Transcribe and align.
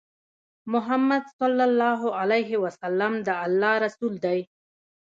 محمد 0.73 1.23
صلی 1.39 1.63
الله 1.69 2.01
عليه 2.21 2.51
وسلم 2.63 3.13
د 3.27 3.29
الله 3.45 3.73
رسول 3.85 4.13
دی 4.25 4.39